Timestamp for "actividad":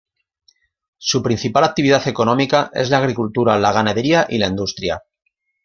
1.63-2.07